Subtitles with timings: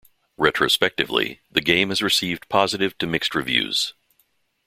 [0.35, 3.93] Retrospectively, the game has received positive to mixed reviews.